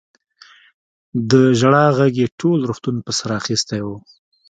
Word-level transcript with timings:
د 1.29 1.31
ژړا 1.59 1.85
غږ 1.97 2.13
يې 2.21 2.27
ټول 2.39 2.59
روغتون 2.69 2.95
په 3.05 3.11
سر 3.17 3.29
اخيستی 3.41 3.81
و. 3.83 3.87